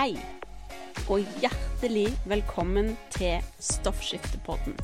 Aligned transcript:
Hei, 0.00 0.14
og 1.12 1.26
hjertelig 1.42 2.06
velkommen 2.24 2.94
til 3.12 3.42
Stoffskiftepodden. 3.60 4.78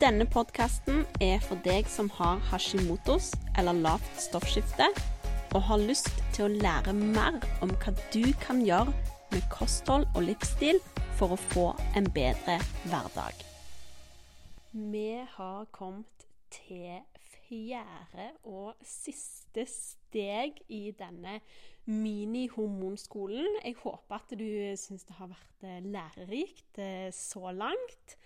Denne 0.00 0.24
podkasten 0.26 1.04
er 1.22 1.38
for 1.44 1.60
deg 1.62 1.86
som 1.86 2.08
har 2.16 2.40
hashimotos 2.48 3.28
eller 3.60 3.78
lavt 3.78 4.08
stoffskifte, 4.18 4.88
og 5.54 5.62
har 5.68 5.84
lyst 5.84 6.10
til 6.34 6.48
å 6.48 6.64
lære 6.64 6.96
mer 6.98 7.38
om 7.62 7.70
hva 7.78 7.94
du 8.10 8.24
kan 8.42 8.64
gjøre 8.66 8.90
med 9.36 9.46
kosthold 9.54 10.08
og 10.16 10.26
livsstil 10.32 10.82
for 11.20 11.36
å 11.36 11.42
få 11.54 11.68
en 11.94 12.10
bedre 12.10 12.58
hverdag. 12.88 13.46
Vi 14.74 15.12
har 15.36 15.70
kommet 15.70 16.26
til 16.58 17.04
fjerde 17.48 18.30
og 18.48 18.78
siste 18.84 19.64
steg 19.68 20.60
i 20.68 20.90
denne 20.96 21.40
mini-hormonskolen. 21.88 23.60
Jeg 23.64 23.78
håper 23.80 24.20
at 24.20 24.34
du 24.36 24.48
syns 24.76 25.08
det 25.08 25.16
har 25.18 25.32
vært 25.32 25.64
eh, 25.64 25.80
lærerikt 25.88 26.80
eh, 26.84 27.08
så 27.14 27.52
langt. 27.56 28.18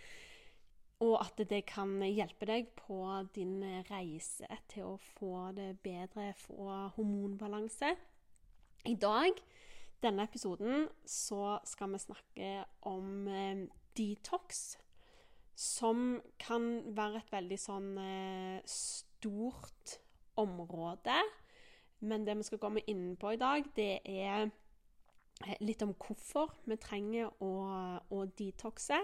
Og 1.03 1.17
at 1.19 1.41
det 1.51 1.65
kan 1.67 1.97
hjelpe 2.05 2.47
deg 2.47 2.69
på 2.79 3.01
din 3.35 3.59
reise 3.89 4.47
til 4.71 4.93
å 4.93 4.99
få 5.17 5.49
det 5.57 5.73
bedre, 5.83 6.31
få 6.39 6.69
hormonbalanse. 6.95 7.91
I 8.87 8.95
dag, 8.95 9.39
denne 10.03 10.27
episoden, 10.27 10.89
så 11.07 11.57
skal 11.67 11.93
vi 11.95 12.03
snakke 12.03 12.53
om 12.91 13.29
eh, 13.29 13.67
detox. 13.99 14.77
Som 15.55 16.23
kan 16.41 16.81
være 16.97 17.21
et 17.21 17.35
veldig 17.35 17.59
sånn 17.61 17.91
eh, 18.03 18.63
stort 19.23 20.01
område. 20.37 21.23
Men 21.99 22.27
det 22.27 22.37
vi 22.37 22.43
skal 22.43 22.59
komme 22.59 22.83
inn 22.91 23.17
på 23.17 23.33
i 23.33 23.39
dag, 23.39 23.65
det 23.77 24.01
er 24.05 24.49
eh, 25.47 25.59
litt 25.61 25.83
om 25.83 25.95
hvorfor 25.95 26.51
vi 26.67 26.77
trenger 26.77 27.31
å, 27.43 27.53
å 28.11 28.25
detoxe 28.39 28.99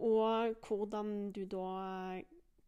og 0.00 0.54
hvordan 0.64 1.32
du 1.34 1.42
da 1.50 2.20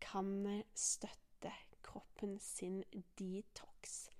kan 0.02 0.32
støtte 0.74 1.52
kroppen 1.86 2.34
sin 2.42 2.82
detox. 3.18 4.10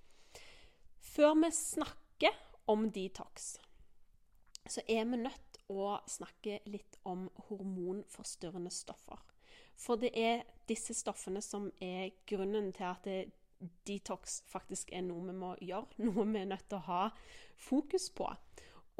Før 1.03 1.35
vi 1.43 1.51
snakker 1.51 2.39
om 2.71 2.87
detox, 2.95 3.57
så 4.63 4.81
er 4.87 5.03
vi 5.11 5.19
nødt 5.19 5.59
å 5.69 5.97
snakke 6.07 6.61
litt 6.71 6.97
om 7.03 7.27
hormonforstyrrende 7.49 8.71
stoffer. 8.71 9.19
For 9.83 9.99
det 9.99 10.13
er 10.15 10.43
disse 10.69 10.95
stoffene 10.95 11.41
som 11.43 11.67
er 11.83 12.13
grunnen 12.29 12.71
til 12.75 12.87
at 12.87 13.07
detox 13.87 14.41
faktisk 14.51 14.91
er 14.95 15.03
noe 15.05 15.27
vi 15.27 15.37
må 15.37 15.53
gjøre, 15.59 15.99
noe 16.07 16.27
vi 16.31 16.43
er 16.43 16.51
nødt 16.51 16.67
til 16.69 16.79
å 16.79 16.87
ha 16.87 17.05
fokus 17.69 18.09
på. 18.15 18.31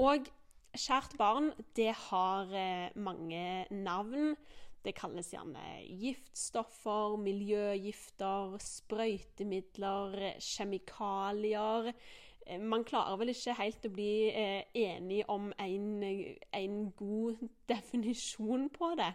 Og 0.04 0.32
Kjært 0.74 1.12
barn, 1.20 1.52
det 1.78 1.92
har 2.10 2.50
eh, 2.58 2.90
mange 2.98 3.68
navn. 3.70 4.32
Det 4.82 4.96
kalles 4.98 5.28
gjerne 5.30 5.62
giftstoffer, 5.86 7.14
miljøgifter, 7.22 8.56
sprøytemidler, 8.58 10.18
kjemikalier. 10.42 11.92
Eh, 12.48 12.58
man 12.58 12.88
klarer 12.90 13.22
vel 13.22 13.36
ikke 13.36 13.54
helt 13.60 13.86
å 13.86 13.94
bli 13.94 14.10
eh, 14.32 14.66
enig 14.74 15.22
om 15.30 15.52
en, 15.62 15.88
en 16.58 16.82
god 16.98 17.46
definisjon 17.72 18.66
på 18.74 18.96
det. 18.98 19.12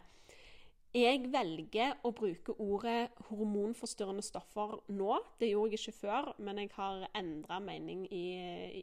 Jeg 0.97 1.27
velger 1.28 1.98
å 2.00 2.14
bruke 2.17 2.55
ordet 2.64 3.11
hormonforstyrrende 3.28 4.25
stoffer 4.25 4.78
nå. 4.89 5.19
Det 5.36 5.50
gjorde 5.50 5.77
jeg 5.77 5.83
ikke 5.83 5.98
før, 5.98 6.31
men 6.41 6.62
jeg 6.62 6.70
har 6.78 7.05
endra 7.19 7.58
mening 7.61 8.06
i, 8.08 8.25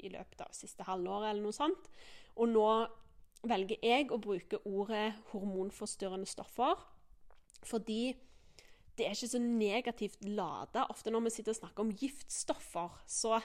i, 0.03 0.11
løpet 0.13 0.43
av 0.45 0.53
siste 0.53 0.85
halvåret 0.85 1.31
eller 1.31 1.47
noe 1.47 1.55
sånt. 1.55 1.89
Og 2.37 2.51
nå 2.51 2.67
velger 3.45 3.81
jeg 3.81 4.11
å 4.13 4.21
bruke 4.21 4.61
ordet 4.69 5.15
hormonforstyrrende 5.31 6.29
stoffer 6.29 6.77
fordi 7.65 8.13
det 8.95 9.07
er 9.07 9.17
ikke 9.17 9.33
så 9.33 9.41
negativt 9.41 10.21
lada. 10.29 10.85
Ofte 10.93 11.09
når 11.09 11.25
vi 11.25 11.33
sitter 11.33 11.55
og 11.55 11.57
snakker 11.57 11.83
om 11.83 11.95
giftstoffer, 11.99 13.01
så, 13.09 13.39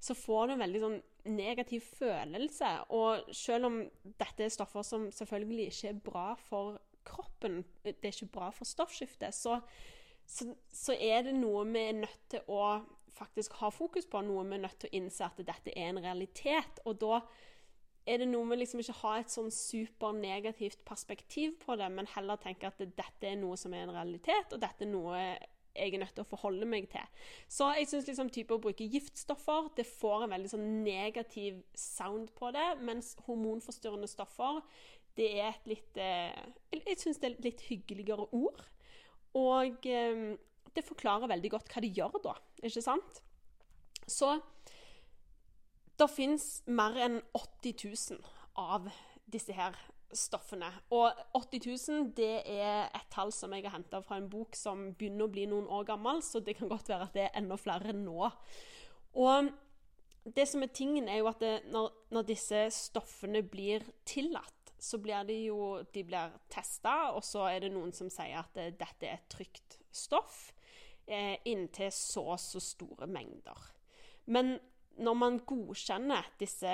så 0.00 0.16
får 0.16 0.48
du 0.48 0.54
en 0.54 0.62
veldig 0.64 0.80
sånn 0.82 0.98
negativ 1.36 1.84
følelse. 2.00 2.70
Og 2.96 3.28
selv 3.36 3.68
om 3.68 3.82
dette 4.18 4.46
er 4.46 4.54
stoffer 4.54 4.86
som 4.86 5.10
selvfølgelig 5.14 5.68
ikke 5.68 5.92
er 5.92 6.00
bra 6.08 6.26
for 6.48 6.80
kroppen, 7.08 7.62
det 7.84 7.96
er 7.98 8.14
ikke 8.14 8.32
bra 8.38 8.52
for 8.54 8.68
stoffskiftet, 8.68 9.34
så, 9.34 9.58
så, 10.28 10.52
så 10.72 10.94
er 10.94 11.26
det 11.28 11.36
noe 11.38 11.64
vi 11.68 11.84
er 11.88 12.00
nødt 12.04 12.24
til 12.32 12.46
å 12.52 12.78
faktisk 13.18 13.58
ha 13.62 13.72
fokus 13.74 14.06
på, 14.06 14.22
noe 14.22 14.46
vi 14.46 14.58
er 14.58 14.64
nødt 14.66 14.78
til 14.82 14.92
å 14.92 14.98
innse 15.00 15.26
at 15.26 15.40
dette 15.42 15.74
er 15.74 15.90
en 15.90 16.02
realitet. 16.04 16.82
Og 16.86 17.00
da 17.02 17.20
er 18.08 18.22
det 18.22 18.28
noe 18.30 18.46
med 18.48 18.60
liksom 18.62 18.80
ikke 18.82 19.00
ha 19.02 19.18
et 19.18 19.32
sånn 19.32 19.50
supernegativt 19.52 20.84
perspektiv 20.88 21.58
på 21.64 21.76
det, 21.80 21.90
men 21.92 22.08
heller 22.14 22.40
tenke 22.40 22.70
at 22.70 22.80
dette 22.80 23.28
er 23.28 23.38
noe 23.40 23.58
som 23.60 23.74
er 23.74 23.84
en 23.84 23.94
realitet, 23.96 24.52
og 24.54 24.62
dette 24.62 24.86
er 24.86 24.92
noe 24.92 25.22
jeg 25.78 25.94
er 25.94 26.00
nødt 26.02 26.14
til 26.16 26.24
å 26.24 26.28
forholde 26.28 26.66
meg 26.66 26.88
til. 26.90 27.24
Så 27.46 27.68
jeg 27.76 27.86
syns 27.86 28.08
liksom 28.08 28.30
å 28.50 28.60
bruke 28.62 28.88
giftstoffer 28.90 29.68
det 29.76 29.86
får 29.86 30.24
en 30.24 30.32
veldig 30.34 30.50
sånn 30.50 30.66
negativ 30.82 31.60
sound 31.78 32.32
på 32.38 32.50
det, 32.56 32.66
mens 32.82 33.12
hormonforstyrrende 33.28 34.08
stoffer 34.10 34.58
det 35.18 35.28
er 35.40 35.50
et 35.50 35.70
litt 35.70 35.98
eh, 35.98 36.34
Jeg 36.74 36.98
syns 37.00 37.18
det 37.18 37.30
er 37.30 37.36
et 37.36 37.48
litt 37.48 37.64
hyggeligere 37.68 38.28
ord. 38.36 38.62
Og 39.38 39.86
eh, 39.90 40.24
det 40.74 40.86
forklarer 40.86 41.30
veldig 41.30 41.50
godt 41.56 41.72
hva 41.72 41.82
de 41.82 41.92
gjør 41.96 42.20
da, 42.24 42.34
ikke 42.62 42.84
sant? 42.84 43.22
Så 44.08 44.36
det 45.98 46.08
fins 46.12 46.48
mer 46.70 46.96
enn 47.02 47.20
80 47.34 47.74
000 48.14 48.20
av 48.62 48.86
disse 49.28 49.52
her 49.52 49.76
stoffene. 50.14 50.70
Og 50.94 51.10
80 51.36 51.66
000 51.66 52.12
det 52.16 52.42
er 52.48 52.86
et 52.86 53.08
tall 53.12 53.32
som 53.34 53.52
jeg 53.52 53.66
har 53.66 53.76
henta 53.76 54.00
fra 54.04 54.20
en 54.20 54.28
bok 54.30 54.56
som 54.56 54.92
begynner 54.96 55.26
å 55.26 55.32
bli 55.32 55.48
noen 55.50 55.68
år 55.68 55.88
gammel, 55.90 56.22
så 56.24 56.40
det 56.40 56.56
kan 56.58 56.70
godt 56.70 56.88
være 56.88 57.08
at 57.08 57.16
det 57.16 57.26
er 57.26 57.34
enda 57.42 57.58
flere 57.60 57.92
nå. 57.96 58.30
Og 59.18 59.50
det 60.36 60.46
som 60.48 60.62
er 60.62 60.72
tingen, 60.74 61.08
er 61.08 61.20
jo 61.22 61.28
at 61.30 61.40
det, 61.42 61.54
når, 61.72 61.92
når, 62.12 62.26
disse 62.28 62.64
stoffene 62.74 63.42
blir 63.46 63.84
tillatt, 64.08 64.57
så 64.78 65.00
blir 65.02 65.26
de 65.28 65.36
jo 65.48 65.82
de 65.94 66.04
blir 66.06 66.36
testa, 66.52 67.10
og 67.14 67.24
så 67.26 67.48
er 67.50 67.64
det 67.64 67.72
noen 67.74 67.92
som 67.96 68.10
sier 68.12 68.38
at 68.40 68.54
dette 68.54 69.06
er 69.06 69.18
et 69.18 69.28
trygt 69.32 69.78
stoff 69.90 70.48
eh, 71.08 71.36
inntil 71.48 71.92
så 71.94 72.24
og 72.34 72.40
så 72.40 72.62
store 72.62 73.08
mengder. 73.10 73.58
Men 74.26 74.58
når 74.98 75.14
man 75.14 75.40
godkjenner 75.46 76.26
disse, 76.40 76.70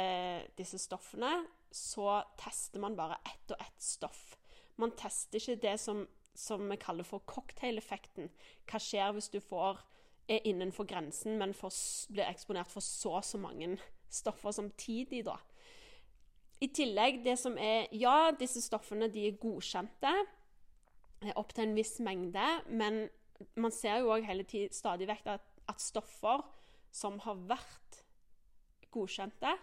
disse, 0.58 0.80
stoffene, 0.80 1.32
så 1.74 2.22
tester 2.40 2.82
man 2.82 2.96
bare 2.96 3.18
ett 3.26 3.52
og 3.52 3.60
ett 3.60 3.82
stoff. 3.82 4.36
Man 4.80 4.94
tester 4.98 5.38
ikke 5.38 5.62
det 5.62 5.78
som, 5.80 6.04
som 6.34 6.64
vi 6.70 6.78
kaller 6.80 7.06
for 7.06 7.24
cocktaileffekten. 7.30 8.30
Hva 8.70 8.80
skjer 8.82 9.12
hvis 9.14 9.30
du 9.30 9.40
får, 9.42 9.82
er 10.30 10.46
innenfor 10.48 10.88
grensen, 10.88 11.36
men 11.38 11.52
for, 11.54 11.74
blir 12.10 12.24
eksponert 12.30 12.72
for 12.72 12.84
så 12.84 13.18
og 13.18 13.26
så 13.26 13.38
mange 13.38 13.76
stoffer 14.08 14.54
samtidig, 14.56 15.24
da. 15.26 15.36
I 16.64 16.70
tillegg, 16.72 17.20
det 17.24 17.36
som 17.40 17.58
er 17.60 17.90
Ja, 17.92 18.32
disse 18.38 18.62
stoffene 18.64 19.10
de 19.12 19.28
er 19.28 19.38
godkjente 19.40 20.14
opp 21.40 21.54
til 21.56 21.68
en 21.68 21.76
viss 21.76 21.98
mengde, 22.04 22.44
men 22.68 23.06
man 23.56 23.72
ser 23.72 24.02
jo 24.02 24.12
òg 24.14 24.26
stadig 24.72 25.08
vekk 25.08 25.30
at, 25.34 25.46
at 25.68 25.80
stoffer 25.80 26.42
som 26.94 27.16
har 27.24 27.38
vært 27.48 28.02
godkjente. 28.94 29.54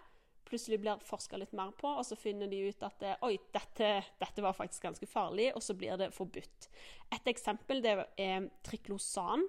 Plutselig 0.48 0.82
blir 0.82 1.04
forska 1.06 1.38
litt 1.40 1.54
mer 1.56 1.72
på, 1.78 1.88
og 1.88 2.04
så 2.04 2.18
finner 2.20 2.50
de 2.52 2.64
ut 2.68 2.84
at 2.84 3.06
oi, 3.24 3.38
dette, 3.54 3.92
dette, 4.20 4.44
var 4.44 4.58
faktisk 4.58 4.90
ganske 4.90 5.08
farlig, 5.08 5.52
og 5.56 5.64
så 5.64 5.78
blir 5.78 5.96
det 6.02 6.12
forbudt. 6.16 6.68
Et 7.14 7.32
eksempel 7.32 7.84
det 7.86 7.96
er 8.20 8.50
triklosan, 8.66 9.46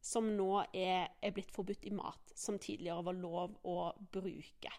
som 0.00 0.30
nå 0.38 0.62
er, 0.70 1.10
er 1.18 1.34
blitt 1.34 1.50
forbudt 1.52 1.88
i 1.90 1.92
mat, 1.94 2.32
som 2.38 2.60
tidligere 2.62 3.04
var 3.08 3.18
lov 3.18 3.58
å 3.66 3.90
bruke. 4.14 4.70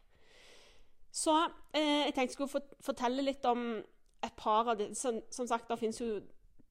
Så 1.17 1.33
eh, 1.73 2.05
jeg 2.05 2.13
tenkte 2.13 2.27
jeg 2.27 2.35
skulle 2.35 2.65
fortelle 2.85 3.25
litt 3.25 3.45
om 3.49 3.79
et 4.25 4.35
par 4.37 4.69
av 4.69 4.77
de 4.77 4.91
Som, 4.95 5.21
som 5.33 5.47
sagt, 5.49 5.69
det 5.69 5.79
finnes 5.79 6.01
jo 6.01 6.19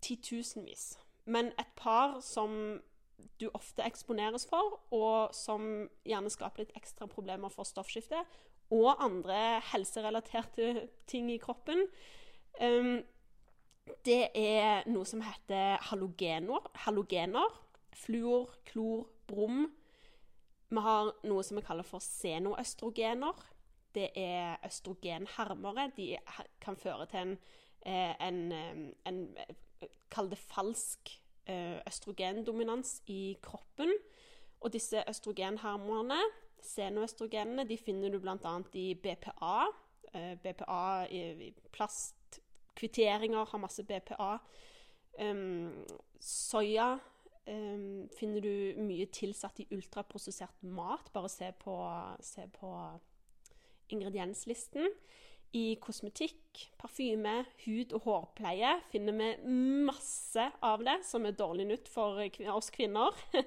titusenvis. 0.05 0.99
Men 1.27 1.51
et 1.59 1.73
par 1.77 2.21
som 2.23 2.79
du 3.41 3.49
ofte 3.55 3.83
eksponeres 3.85 4.47
for, 4.49 4.79
og 4.95 5.35
som 5.35 5.89
gjerne 6.07 6.31
skaper 6.31 6.63
litt 6.63 6.77
ekstra 6.79 7.09
problemer 7.11 7.51
for 7.53 7.67
stoffskiftet, 7.69 8.23
og 8.71 9.03
andre 9.03 9.61
helserelaterte 9.73 10.87
ting 11.11 11.31
i 11.33 11.41
kroppen. 11.43 11.87
Um, 12.61 13.03
det 14.07 14.31
er 14.35 14.87
noe 14.91 15.07
som 15.07 15.23
heter 15.23 15.79
halogener. 15.91 16.71
halogener. 16.87 17.61
Fluor, 17.95 18.51
klor, 18.67 19.07
brom. 19.27 19.67
Vi 20.69 20.83
har 20.83 21.13
noe 21.25 21.45
som 21.47 21.59
vi 21.59 21.67
kaller 21.67 21.87
for 21.87 22.03
senoøstrogener. 22.03 23.45
Det 23.97 24.11
er 24.21 24.61
østrogenhermere. 24.67 25.91
De 25.97 26.11
kan 26.61 26.77
føre 26.77 27.07
til 27.09 27.23
en, 27.25 27.39
eh, 27.87 28.13
en, 28.29 28.53
en, 29.09 29.23
Kall 30.11 30.29
det 30.31 30.39
falsk 30.39 31.17
Eh, 31.47 31.79
østrogendominans 31.87 33.03
i 33.07 33.37
kroppen. 33.43 33.93
Og 34.61 34.73
disse 34.73 35.05
østrogenhormonene, 35.09 36.19
senoøstrogenene, 36.63 37.69
de 37.69 37.77
finner 37.79 38.11
du 38.11 38.19
bl.a. 38.19 38.55
i 38.75 38.95
BPA, 38.95 39.67
eh, 40.15 40.35
BPA 40.43 41.07
i, 41.11 41.53
plastkvitteringer 41.73 43.45
har 43.45 43.63
masse 43.63 43.85
BPA. 43.85 44.39
Soya 46.21 46.97
finner 48.19 48.43
du 48.43 48.83
mye 48.83 49.07
tilsatt 49.07 49.61
i 49.63 49.69
ultraprosessert 49.71 50.65
mat. 50.67 51.13
Bare 51.15 51.31
se 51.31 51.53
på, 51.63 51.77
se 52.21 52.49
på 52.59 52.73
ingredienslisten. 53.93 54.89
I 55.57 55.77
kosmetikk, 55.81 56.67
parfyme, 56.77 57.45
hud- 57.65 57.95
og 57.97 58.03
hårpleie 58.05 58.75
finner 58.91 59.15
vi 59.17 59.29
masse 59.87 60.43
av 60.67 60.83
det, 60.85 60.99
som 61.07 61.25
er 61.25 61.37
dårlig 61.39 61.69
nytt 61.71 61.89
for 61.93 62.21
oss 62.57 62.73
kvinner. 62.75 63.15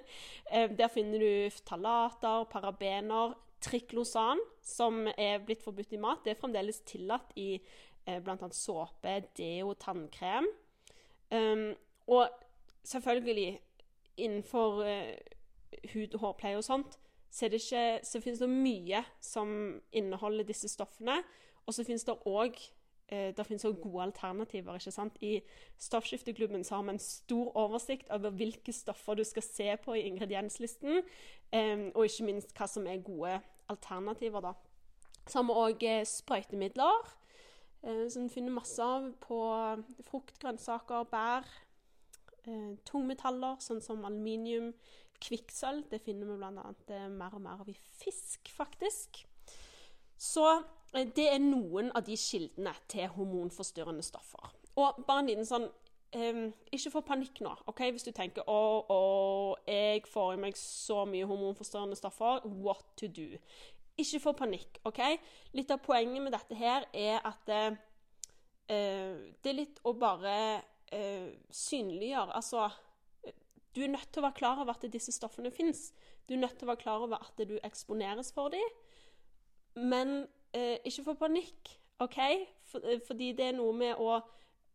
Eh, 0.50 0.72
der 0.74 0.90
finner 0.90 1.22
du 1.22 1.50
ftalater, 1.54 2.48
parabener, 2.50 3.36
triklosan, 3.62 4.40
som 4.66 5.04
er 5.12 5.44
blitt 5.46 5.62
forbudt 5.62 5.94
i 5.94 6.00
mat. 6.02 6.24
Det 6.26 6.34
er 6.34 6.40
fremdeles 6.40 6.82
tillatt 6.90 7.36
i 7.38 7.52
eh, 7.60 8.18
bl.a. 8.24 8.50
såpe, 8.56 9.14
deo, 9.38 9.76
tannkrem. 9.78 10.48
Um, 11.30 11.68
og 12.10 12.32
selvfølgelig, 12.82 13.60
innenfor 14.18 14.82
uh, 14.82 15.14
hud- 15.94 16.18
og 16.18 16.24
hårpleie 16.24 16.58
og 16.58 16.66
sånt, 16.66 16.98
så, 17.32 17.48
det 17.48 17.62
ikke, 17.62 18.00
så 18.04 18.22
finnes 18.22 18.42
det 18.42 18.50
mye 18.50 19.04
som 19.22 19.52
inneholder 19.92 20.48
disse 20.48 20.70
stoffene. 20.72 21.20
Og 21.70 21.76
så 21.76 21.86
finnes 21.86 22.06
det 22.08 22.16
òg 22.26 22.58
eh, 23.14 23.30
det 23.38 23.46
også 23.46 23.74
gode 23.82 24.04
alternativer. 24.04 24.74
ikke 24.74 24.92
sant? 24.92 25.18
I 25.22 25.42
Stoffskifteklubben 25.78 26.64
så 26.64 26.76
har 26.76 26.84
vi 26.84 26.90
en 26.90 27.00
stor 27.00 27.52
oversikt 27.56 28.10
over 28.10 28.30
hvilke 28.30 28.74
stoffer 28.74 29.14
du 29.14 29.24
skal 29.24 29.44
se 29.44 29.78
på 29.84 29.94
i 29.94 30.08
ingredienslisten, 30.10 31.04
eh, 31.54 31.86
og 31.96 32.06
ikke 32.06 32.26
minst 32.26 32.58
hva 32.58 32.68
som 32.68 32.88
er 32.88 33.04
gode 33.06 33.40
alternativer. 33.70 34.42
da. 34.42 34.54
Så 35.28 35.42
har 35.42 35.46
vi 35.46 35.60
òg 35.66 35.84
eh, 35.84 36.06
sprøytemidler, 36.06 37.16
som 38.10 38.26
du 38.28 38.34
finner 38.34 38.52
masse 38.52 38.84
av 38.84 39.06
på 39.24 39.38
frukt, 40.04 40.34
grønnsaker, 40.42 41.06
bær. 41.08 41.46
tungmetaller, 42.84 43.56
sånn 43.64 43.80
som 43.80 44.04
aluminium, 44.04 44.74
kvikksølv. 45.22 45.88
Det 45.92 46.02
finner 46.04 46.30
vi 46.30 46.40
bl.a. 46.40 47.08
mer 47.10 47.36
og 47.36 47.42
mer 47.44 47.64
av 47.64 47.70
i 47.72 47.78
fisk, 47.78 48.52
faktisk. 48.56 49.24
Så 50.20 50.46
Eh, 50.94 51.08
det 51.16 51.28
er 51.34 51.42
noen 51.42 51.92
av 51.96 52.06
de 52.08 52.18
kildene 52.18 52.74
til 52.90 53.10
hormonforstyrrende 53.14 54.06
stoffer. 54.06 54.50
Og 54.80 55.04
bare 55.08 55.24
en 55.24 55.30
liten 55.30 55.48
sånn 55.48 55.68
um, 56.16 56.46
Ikke 56.72 56.94
få 56.94 57.02
panikk 57.06 57.42
nå, 57.44 57.52
ok, 57.70 57.84
hvis 57.92 58.08
du 58.08 58.14
tenker 58.16 58.48
å, 58.50 58.62
å, 58.90 59.02
jeg 59.68 60.06
får 60.10 60.34
i 60.36 60.42
meg 60.46 60.58
så 60.58 61.04
mye 61.10 61.28
hormonforstyrrende 61.30 62.00
stoffer. 62.00 62.46
What 62.64 62.86
to 63.02 63.12
do? 63.12 63.28
Ikke 64.00 64.22
få 64.24 64.34
panikk, 64.38 64.80
OK? 64.88 65.04
Litt 65.58 65.74
av 65.76 65.84
poenget 65.84 66.24
med 66.24 66.34
dette 66.34 66.58
her 66.58 66.88
er 66.96 67.20
at 67.28 67.54
uh, 67.54 67.80
det 68.70 69.52
er 69.52 69.58
litt 69.58 69.82
å 69.84 69.96
bare 69.98 70.36
uh, 70.94 71.30
synliggjøre 71.50 72.36
Altså 72.38 72.68
Du 73.76 73.82
er 73.84 73.92
nødt 73.92 74.10
til 74.12 74.22
å 74.22 74.28
være 74.28 74.40
klar 74.40 74.62
over 74.62 74.76
at 74.76 74.88
disse 74.92 75.14
stoffene 75.14 75.52
fins. 75.54 75.90
Du 76.28 76.34
er 76.36 76.42
nødt 76.42 76.58
til 76.58 76.68
å 76.68 76.72
være 76.72 76.84
klar 76.84 77.06
over 77.06 77.22
at 77.22 77.44
du 77.50 77.58
eksponeres 77.64 78.34
for 78.36 78.54
dem. 78.54 78.74
Men 79.78 80.24
eh, 80.54 80.78
ikke 80.88 81.06
få 81.12 81.16
panikk, 81.20 81.76
OK? 82.02 82.20
For, 82.72 82.86
eh, 82.86 83.02
fordi 83.06 83.32
det 83.38 83.52
er 83.52 83.58
noe 83.60 83.76
med 83.76 84.02
å 84.02 84.20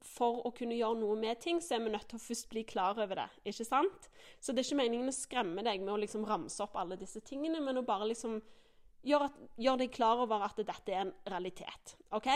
For 0.04 0.42
å 0.44 0.50
kunne 0.52 0.76
gjøre 0.76 0.98
noe 1.00 1.14
med 1.16 1.38
ting, 1.40 1.62
så 1.64 1.78
er 1.78 1.78
vi 1.80 1.88
nødt 1.94 2.10
til 2.10 2.18
å 2.18 2.20
først 2.20 2.50
bli 2.50 2.60
klar 2.68 2.98
over 3.00 3.16
det. 3.16 3.24
ikke 3.48 3.64
sant? 3.64 4.10
Så 4.36 4.52
det 4.52 4.60
er 4.60 4.66
ikke 4.66 4.82
meningen 4.82 5.08
å 5.08 5.14
skremme 5.16 5.62
deg 5.64 5.80
med 5.80 5.94
å 5.94 5.96
liksom 6.02 6.26
ramse 6.28 6.60
opp 6.60 6.76
alle 6.76 6.98
disse 7.00 7.22
tingene, 7.24 7.62
men 7.64 7.80
å 7.80 7.86
bare 7.88 8.10
liksom 8.10 8.34
gjøre 9.00 9.30
gjør 9.56 9.80
deg 9.80 9.94
klar 9.96 10.20
over 10.20 10.44
at 10.44 10.60
dette 10.60 10.92
er 10.92 11.06
en 11.06 11.14
realitet. 11.32 11.94
OK? 12.12 12.28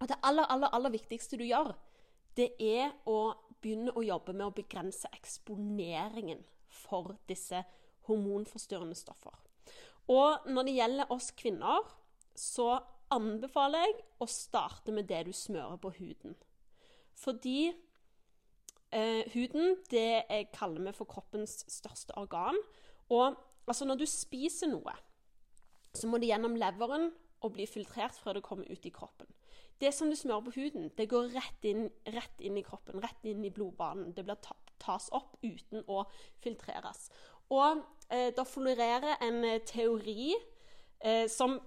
Og 0.00 0.08
det 0.08 0.16
aller, 0.24 0.48
aller, 0.48 0.72
aller 0.72 0.94
viktigste 0.96 1.36
du 1.36 1.44
gjør, 1.44 1.74
det 2.40 2.54
er 2.56 2.96
å 3.04 3.34
begynne 3.62 3.94
å 3.94 4.04
jobbe 4.04 4.34
med 4.34 4.48
å 4.48 4.54
begrense 4.56 5.10
eksponeringen 5.14 6.42
for 6.72 7.16
disse 7.30 7.62
hormonforstyrrende 8.08 8.98
stoffer. 8.98 9.34
Og 10.10 10.48
når 10.50 10.66
det 10.66 10.76
gjelder 10.78 11.12
oss 11.14 11.30
kvinner, 11.38 11.86
så 12.34 12.80
anbefaler 13.12 13.86
jeg 13.86 13.96
å 14.24 14.28
starte 14.30 14.94
med 14.94 15.08
det 15.10 15.22
du 15.28 15.32
smører 15.36 15.78
på 15.80 15.92
huden. 15.98 16.34
Fordi 17.18 17.70
eh, 18.90 19.22
huden 19.34 19.76
det 19.92 20.24
jeg 20.24 20.50
kaller 20.54 20.88
vi 20.88 20.96
for 20.96 21.10
kroppens 21.10 21.60
største 21.70 22.16
organ. 22.18 22.58
Og 23.12 23.36
altså, 23.66 23.86
når 23.86 24.02
du 24.02 24.06
spiser 24.10 24.72
noe, 24.72 24.96
så 25.92 26.08
må 26.08 26.18
det 26.18 26.32
gjennom 26.32 26.56
leveren 26.58 27.10
og 27.42 27.54
bli 27.56 27.66
filtrert 27.68 28.16
før 28.18 28.38
det 28.38 28.46
kommer 28.46 28.70
ut 28.70 28.86
i 28.88 28.94
kroppen. 28.94 29.28
Det 29.82 29.90
som 29.94 30.10
du 30.10 30.14
smører 30.14 30.44
på 30.46 30.54
huden, 30.54 30.90
det 30.94 31.08
går 31.10 31.32
rett 31.34 31.64
inn, 31.66 31.88
rett 32.14 32.42
inn 32.44 32.58
i 32.60 32.62
kroppen, 32.62 33.02
rett 33.02 33.24
inn 33.26 33.42
i 33.42 33.50
blodbanen. 33.50 34.12
Det 34.14 34.22
blir 34.22 34.38
tas 34.82 35.08
opp 35.14 35.34
uten 35.42 35.82
å 35.90 36.04
filtreres. 36.42 37.08
Og 37.50 37.82
eh, 38.08 38.30
da 38.34 38.44
florerer 38.46 39.18
en 39.26 39.42
eh, 39.48 39.60
teori 39.66 40.30
eh, 41.02 41.26
som 41.30 41.58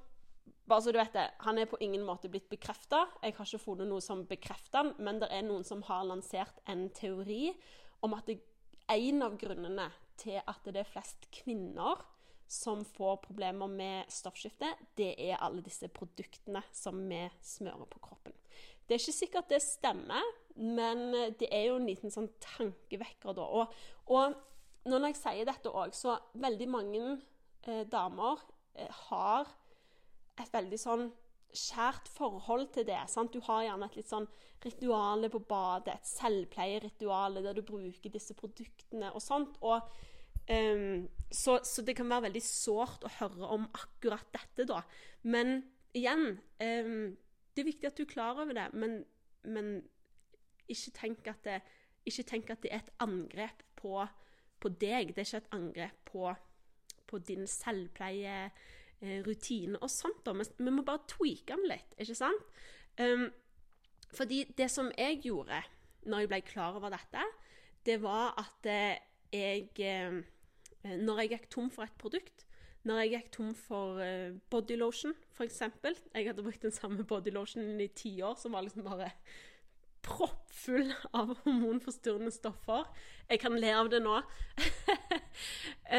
bare 0.65 0.81
så 0.81 0.91
du 0.91 0.97
vet 0.97 1.13
det, 1.13 1.27
Han 1.45 1.59
er 1.61 1.67
på 1.69 1.77
ingen 1.83 2.01
måte 2.05 2.29
blitt 2.31 2.47
bekrefta. 2.49 3.03
Jeg 3.21 3.35
har 3.37 3.45
ikke 3.45 3.61
funnet 3.61 3.89
noe 3.89 4.01
som 4.01 4.23
bekrefter 4.25 4.81
han, 4.81 4.93
men 4.97 5.19
det 5.21 5.29
er 5.29 5.45
noen 5.45 5.67
som 5.67 5.83
har 5.85 6.07
lansert 6.07 6.63
en 6.71 6.87
teori 6.95 7.51
om 8.05 8.15
at 8.17 8.25
det, 8.31 8.39
en 8.89 9.21
av 9.25 9.37
grunnene 9.41 9.89
til 10.17 10.39
at 10.39 10.65
det 10.65 10.81
er 10.81 10.89
flest 10.89 11.27
kvinner 11.33 12.01
som 12.47 12.83
får 12.85 13.21
problemer 13.23 13.69
med 13.71 14.11
stoffskifte, 14.13 14.69
det 14.97 15.13
er 15.17 15.41
alle 15.41 15.63
disse 15.65 15.89
produktene 15.93 16.61
som 16.75 16.99
vi 17.09 17.23
smører 17.41 17.87
på 17.89 18.01
kroppen. 18.03 18.35
Det 18.85 18.95
er 18.95 19.01
ikke 19.01 19.17
sikkert 19.17 19.49
det 19.49 19.61
stemmer, 19.65 20.33
men 20.55 21.07
det 21.39 21.49
er 21.49 21.69
jo 21.71 21.79
en 21.79 21.87
liten 21.89 22.13
sånn 22.13 22.29
tankevekker 22.43 23.33
da. 23.33 23.47
Og, 23.61 23.73
og 24.13 24.35
når 24.85 25.09
jeg 25.09 25.19
sier 25.23 25.49
dette 25.49 25.73
òg, 25.73 25.95
så 25.97 26.19
veldig 26.37 26.67
mange 26.69 27.03
eh, 27.65 27.83
damer 27.89 28.43
eh, 28.77 28.91
har 29.09 29.49
et 30.37 30.51
veldig 30.53 30.79
sånn 30.79 31.07
skjært 31.55 32.09
forhold 32.11 32.69
til 32.75 32.85
det. 32.87 32.99
Sant? 33.09 33.33
Du 33.33 33.41
har 33.47 33.63
gjerne 33.65 33.87
et 33.89 33.97
litt 33.97 34.11
sånn 34.11 34.27
rituale 34.65 35.29
på 35.31 35.41
badet, 35.47 35.95
et 35.95 36.09
selvpleierituale 36.09 37.43
der 37.45 37.57
du 37.57 37.63
bruker 37.65 38.13
disse 38.13 38.35
produktene 38.37 39.11
og 39.15 39.23
sånt. 39.23 39.57
Og, 39.65 39.81
um, 40.49 41.07
så, 41.31 41.59
så, 41.63 41.81
det 41.81 41.95
kan 41.97 42.09
være 42.09 42.27
veldig 42.29 42.43
sårt 42.45 43.05
å 43.05 43.13
høre 43.19 43.49
om 43.57 43.65
akkurat 43.73 44.27
dette, 44.35 44.67
da. 44.69 44.81
Men 45.23 45.57
igjen 45.95 46.37
um, 46.61 47.15
Det 47.55 47.63
er 47.63 47.69
viktig 47.71 47.87
at 47.87 47.97
du 47.97 48.03
er 48.03 48.11
klar 48.11 48.39
over 48.41 48.53
det, 48.53 48.67
men, 48.73 49.03
men 49.47 49.77
ikke, 50.67 50.91
tenk 50.97 51.27
det, 51.45 51.61
ikke, 52.05 52.23
tenk 52.23 52.49
at 52.51 52.63
det, 52.65 52.71
er 52.73 52.83
et 52.83 52.95
angrep 52.99 53.63
på, 53.79 54.01
på 54.59 54.71
deg. 54.81 55.13
Det 55.15 55.23
er 55.23 55.29
ikke 55.29 55.43
et 55.43 55.55
angrep 55.55 56.01
på, 56.09 56.33
på 57.07 57.21
din 57.23 57.47
selvpleie 57.47 58.49
Eh, 59.05 59.21
rutine 59.27 59.77
og 59.83 59.89
sånt. 59.89 60.25
da. 60.25 60.33
Vi 60.33 60.71
må 60.71 60.83
bare 60.83 61.03
tweake 61.07 61.53
den 61.53 61.67
litt, 61.67 61.95
ikke 61.99 62.15
sant? 62.15 62.45
Um, 62.97 63.27
fordi 64.15 64.45
det 64.57 64.69
som 64.71 64.87
jeg 64.97 65.19
gjorde 65.25 65.59
når 66.07 66.19
jeg 66.23 66.29
ble 66.31 66.39
klar 66.47 66.77
over 66.77 66.93
dette, 66.93 67.25
det 67.85 67.97
var 68.01 68.33
at 68.39 68.69
eh, 68.71 69.01
jeg 69.33 69.67
Når 70.85 71.23
jeg 71.23 71.31
gikk 71.33 71.49
tom 71.53 71.71
for 71.73 71.87
et 71.87 71.97
produkt, 72.01 72.45
når 72.85 73.01
jeg 73.01 73.11
gikk 73.15 73.29
tom 73.33 73.53
for 73.57 73.97
uh, 73.97 74.35
bodylotion, 74.53 75.15
f.eks. 75.33 75.61
Jeg 76.13 76.27
hadde 76.27 76.45
brukt 76.45 76.61
den 76.61 76.73
samme 76.73 77.05
bodylotionen 77.07 77.81
i 77.81 77.89
ti 77.97 78.19
år, 78.21 78.35
som 78.37 78.53
var 78.53 78.65
liksom 78.65 78.85
bare 78.85 79.09
proppfull 80.05 80.91
av 81.17 81.31
hormonforstyrrende 81.41 82.29
stoffer. 82.33 82.85
Jeg 83.25 83.41
kan 83.41 83.57
le 83.57 83.71
av 83.73 83.89
det 83.89 84.03
nå. 84.05 84.19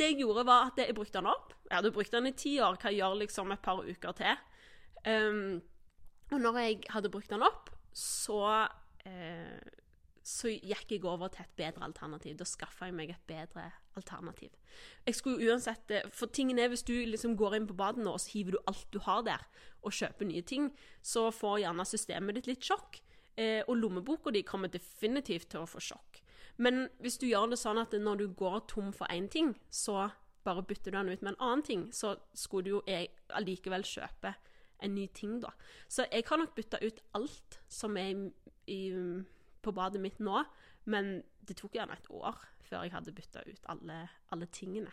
det 0.00 0.06
jeg 0.06 0.22
gjorde, 0.22 0.46
var 0.48 0.70
at 0.70 0.80
jeg 0.80 0.96
brukte 0.96 1.20
den 1.20 1.28
opp. 1.28 1.52
Jeg 1.66 1.76
hadde 1.76 1.92
brukt 1.92 2.16
den 2.16 2.30
i 2.30 2.32
ti 2.32 2.54
år. 2.64 2.80
Hva 2.80 2.94
gjør 2.96 3.18
liksom 3.20 3.52
et 3.52 3.64
par 3.64 3.84
uker 3.84 4.16
til? 4.16 4.40
Og 6.30 6.40
når 6.40 6.58
jeg 6.62 6.80
hadde 6.94 7.12
brukt 7.12 7.28
den 7.28 7.44
opp, 7.44 7.68
så 7.92 8.40
uh, 9.04 9.60
så 10.22 10.50
gikk 10.52 10.92
jeg 10.92 11.04
over 11.08 11.28
til 11.32 11.44
et 11.44 11.56
bedre 11.56 11.84
alternativ. 11.86 12.36
Da 12.36 12.44
skaffa 12.44 12.90
jeg 12.90 12.96
meg 12.96 13.12
et 13.14 13.26
bedre 13.28 13.70
alternativ. 13.96 14.50
Jeg 15.06 15.14
skulle 15.14 15.50
uansett, 15.50 15.90
eh, 15.90 16.08
For 16.12 16.26
tingen 16.26 16.58
er, 16.58 16.68
hvis 16.68 16.82
du 16.82 16.92
liksom 16.92 17.36
går 17.36 17.56
inn 17.56 17.66
på 17.66 17.76
badet 17.76 18.06
og 18.06 18.20
så 18.20 18.30
hiver 18.32 18.52
du 18.52 18.58
alt 18.66 18.86
du 18.92 18.98
har 18.98 19.22
der, 19.22 19.46
og 19.82 19.92
kjøper 19.92 20.26
nye 20.26 20.42
ting, 20.42 20.72
så 21.02 21.30
får 21.30 21.60
gjerne 21.60 21.86
systemet 21.86 22.34
ditt 22.34 22.46
litt 22.46 22.62
sjokk. 22.62 23.00
Eh, 23.36 23.62
og 23.66 23.76
lommeboka 23.76 24.30
di 24.30 24.42
kommer 24.42 24.68
definitivt 24.68 25.50
til 25.50 25.60
å 25.60 25.68
få 25.68 25.80
sjokk. 25.80 26.20
Men 26.58 26.88
hvis 27.00 27.16
du 27.18 27.26
gjør 27.26 27.50
det 27.50 27.58
sånn 27.58 27.78
at 27.80 27.92
når 27.92 28.16
du 28.16 28.28
går 28.28 28.66
tom 28.68 28.92
for 28.92 29.06
én 29.06 29.30
ting, 29.30 29.54
så 29.70 30.10
bare 30.44 30.62
bytter 30.62 30.90
du 30.90 30.98
den 30.98 31.08
ut 31.08 31.22
med 31.22 31.32
en 31.32 31.40
annen 31.40 31.62
ting, 31.62 31.92
så 31.92 32.16
skulle 32.34 32.64
du 32.64 32.70
jo 32.70 32.82
allikevel 33.32 33.82
kjøpe 33.82 34.34
en 34.82 34.94
ny 34.94 35.06
ting, 35.14 35.40
da. 35.40 35.52
Så 35.88 36.06
jeg 36.12 36.24
har 36.28 36.40
nok 36.40 36.54
bytta 36.56 36.80
ut 36.82 37.00
alt 37.14 37.60
som 37.68 37.96
er 37.96 38.10
i, 38.12 38.30
i, 38.66 38.80
på 39.62 39.74
badet 39.76 40.00
mitt 40.02 40.20
nå, 40.22 40.42
men 40.90 41.20
det 41.46 41.58
tok 41.60 41.76
gjerne 41.76 41.96
et 41.96 42.10
år 42.10 42.38
før 42.64 42.84
jeg 42.86 42.94
hadde 42.94 43.14
bytta 43.14 43.42
ut 43.46 43.70
alle, 43.72 44.02
alle 44.32 44.48
tingene. 44.54 44.92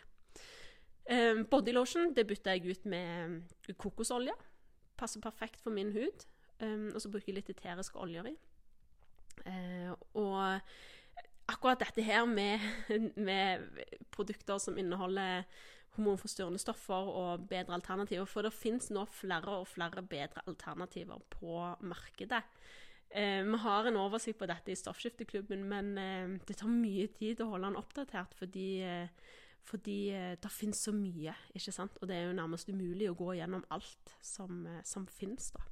Um, 1.08 1.46
bodylotion 1.48 2.12
det 2.16 2.26
bytta 2.28 2.58
jeg 2.58 2.68
ut 2.68 2.86
med 2.86 3.76
kokosolje. 3.80 4.34
passer 4.98 5.22
perfekt 5.22 5.62
for 5.62 5.72
min 5.72 5.92
hud. 5.94 6.26
Um, 6.60 6.92
og 6.96 7.02
så 7.02 7.10
bruker 7.12 7.30
jeg 7.30 7.38
litt 7.38 7.50
eteriske 7.54 8.00
oljer 8.02 8.32
i. 8.32 8.36
Uh, 9.46 9.94
og 10.18 10.60
akkurat 11.48 11.80
dette 11.80 12.04
her 12.04 12.26
med, 12.26 12.60
med, 13.30 13.68
produkter 14.12 14.58
som 14.58 14.78
inneholder 14.78 15.46
hormonforstyrrende 15.96 16.60
stoffer 16.60 17.14
og 17.14 17.48
bedre 17.50 17.78
alternativer, 17.78 18.26
for 18.26 18.46
det 18.46 18.54
fins 18.54 18.90
nå 18.94 19.06
flere 19.10 19.62
og 19.62 19.68
flere 19.68 20.04
bedre 20.04 20.44
alternativer 20.48 21.22
på 21.30 21.62
markedet. 21.82 22.44
Eh, 23.10 23.44
vi 23.44 23.58
har 23.64 23.88
en 23.88 23.98
oversikt 23.98 24.40
på 24.40 24.48
dette 24.50 24.74
i 24.74 24.78
Stoffskifteklubben, 24.78 25.64
men 25.70 25.98
eh, 25.98 26.40
det 26.48 26.58
tar 26.60 26.72
mye 26.72 27.08
tid 27.16 27.42
å 27.42 27.52
holde 27.54 27.70
den 27.70 27.80
oppdatert 27.80 28.36
fordi, 28.36 28.68
eh, 28.84 29.34
fordi 29.68 30.00
det 30.40 30.52
finnes 30.52 30.80
så 30.84 30.94
mye, 30.96 31.34
ikke 31.56 31.74
sant? 31.76 31.98
Og 32.02 32.08
det 32.08 32.18
er 32.18 32.28
jo 32.28 32.36
nærmest 32.38 32.70
umulig 32.72 33.10
å 33.12 33.18
gå 33.20 33.34
gjennom 33.40 33.66
alt 33.76 34.14
som, 34.24 34.62
som 34.88 35.08
finnes, 35.12 35.50
da. 35.56 35.64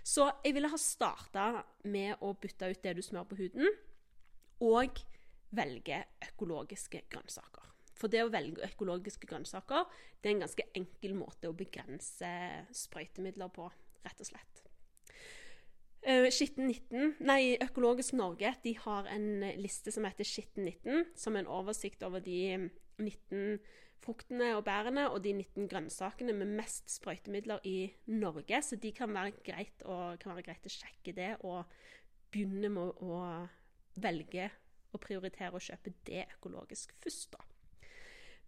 Så 0.00 0.30
jeg 0.44 0.56
ville 0.56 0.70
ha 0.72 0.80
starta 0.80 1.48
med 1.84 2.24
å 2.24 2.32
bytte 2.40 2.70
ut 2.72 2.80
det 2.84 2.94
du 2.96 3.02
smører 3.04 3.28
på 3.28 3.40
huden, 3.42 3.68
og 4.64 5.02
velge 5.54 6.00
økologiske 6.24 7.04
grønnsaker. 7.12 7.68
For 7.94 8.10
det 8.10 8.24
å 8.24 8.32
velge 8.32 8.64
økologiske 8.64 9.28
grønnsaker 9.30 9.86
det 10.20 10.30
er 10.30 10.34
en 10.34 10.44
ganske 10.46 10.68
enkel 10.80 11.14
måte 11.18 11.50
å 11.50 11.56
begrense 11.56 12.30
sprøytemidler 12.74 13.52
på, 13.54 13.68
rett 14.04 14.24
og 14.24 14.32
slett. 14.32 14.63
Uh, 16.04 16.28
Skitten 16.28 16.68
19, 16.68 17.14
nei, 17.24 17.54
Økologisk 17.64 18.12
Norge 18.18 18.50
de 18.64 18.74
har 18.76 19.08
en 19.08 19.40
liste 19.56 19.92
som 19.94 20.04
heter 20.04 20.28
Skitten 20.28 20.66
19, 20.68 21.06
som 21.16 21.36
er 21.36 21.44
en 21.44 21.54
oversikt 21.54 22.04
over 22.04 22.20
de 22.24 22.68
19 23.00 23.58
fruktene 24.04 24.50
og 24.58 24.66
bærene 24.66 25.06
og 25.08 25.22
de 25.24 25.32
19 25.32 25.68
grønnsakene 25.70 26.34
med 26.36 26.52
mest 26.58 26.92
sprøytemidler 26.92 27.64
i 27.64 27.78
Norge. 28.12 28.60
Så 28.62 28.76
de 28.80 28.92
kan 28.92 29.12
være 29.14 29.32
greit, 29.46 29.84
å, 29.88 30.14
kan 30.20 30.34
være 30.34 30.48
greit 30.50 30.68
å 30.68 30.74
sjekke 30.74 31.14
det 31.16 31.30
og 31.40 31.64
begynne 32.34 32.70
med 32.74 33.00
å 33.04 33.18
velge 34.04 34.50
og 34.94 35.02
prioritere 35.02 35.56
å 35.56 35.62
kjøpe 35.62 35.94
det 36.06 36.26
økologisk 36.36 36.94
først, 37.02 37.34
da. 37.34 37.44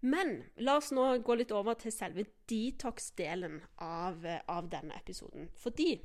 Men 0.07 0.43
la 0.61 0.77
oss 0.79 0.93
nå 0.95 1.07
gå 1.25 1.35
litt 1.39 1.55
over 1.57 1.79
til 1.81 1.95
selve 1.95 2.27
detox-delen 2.51 3.63
av, 3.83 4.21
av 4.53 4.69
denne 4.71 4.95
episoden. 5.01 5.49
Fordi 5.57 5.97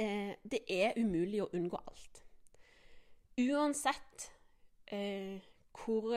eh, 0.00 0.34
det 0.42 0.62
er 0.70 0.98
umulig 1.00 1.42
å 1.44 1.50
unngå 1.54 1.80
alt. 1.80 2.22
Uansett 3.40 4.28
eh, 4.86 5.42
hvor, 5.74 6.14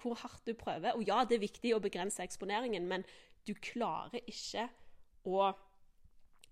hvor, 0.00 0.16
hardt 0.18 0.48
du 0.48 0.56
prøver 0.58 0.96
Og 0.98 1.04
ja, 1.06 1.20
det 1.22 1.36
er 1.36 1.44
viktig 1.44 1.74
å 1.76 1.82
begrense 1.82 2.24
eksponeringen, 2.24 2.88
men 2.90 3.06
du 3.46 3.54
klarer 3.54 4.18
ikke 4.26 4.66
å 5.26 5.52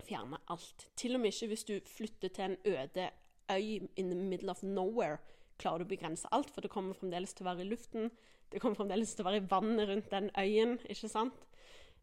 fjerne 0.05 0.39
alt. 0.51 0.89
Til 0.99 1.17
og 1.17 1.25
med 1.25 1.35
ikke 1.35 1.51
hvis 1.51 1.67
du 1.67 1.75
flytter 1.89 2.35
til 2.35 2.53
en 2.53 2.59
øde 2.65 3.11
øy 3.51 3.89
in 3.97 4.11
the 4.11 4.19
middle 4.19 4.51
of 4.51 4.63
nowhere, 4.63 5.19
klarer 5.59 5.83
du 5.83 5.89
å 5.89 5.95
begrense 5.95 6.31
alt, 6.35 6.51
for 6.51 6.65
det 6.65 6.73
kommer 6.73 6.97
fremdeles 6.99 7.35
til 7.35 7.45
å 7.45 7.51
være 7.53 7.65
i 7.65 7.69
luften. 7.71 8.11
Det 8.51 8.63
kommer 8.63 8.79
fremdeles 8.79 9.15
til 9.15 9.25
å 9.25 9.29
være 9.29 9.43
i 9.43 9.51
vannet 9.51 9.91
rundt 9.91 10.11
den 10.13 10.31
øyen, 10.39 10.79
ikke 10.91 11.11
sant? 11.11 11.47